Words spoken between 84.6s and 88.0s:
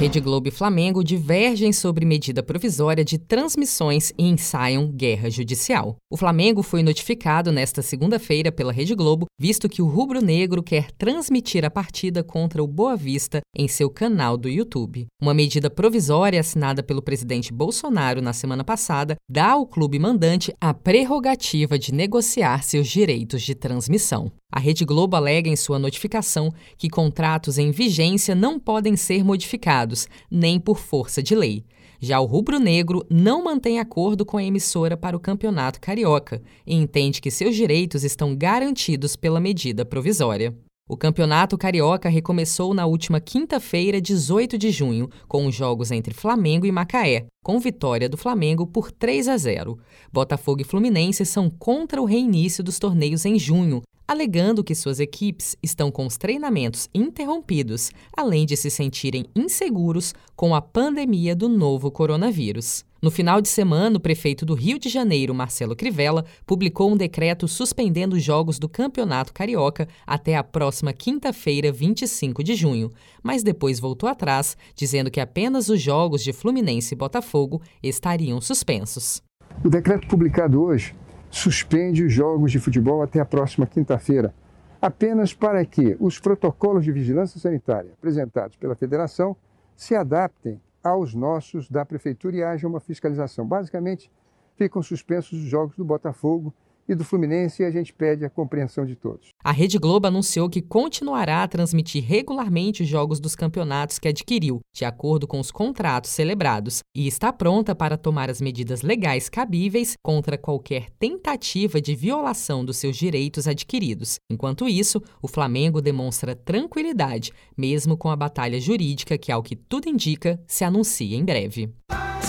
apenas para que os protocolos de vigilância sanitária